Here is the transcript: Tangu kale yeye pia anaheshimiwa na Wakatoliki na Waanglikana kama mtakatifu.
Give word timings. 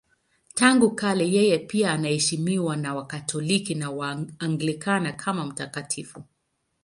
Tangu 0.53 0.95
kale 0.95 1.25
yeye 1.35 1.59
pia 1.59 1.91
anaheshimiwa 1.91 2.75
na 2.77 2.93
Wakatoliki 2.95 3.75
na 3.75 3.91
Waanglikana 3.91 5.11
kama 5.13 5.45
mtakatifu. 5.45 6.23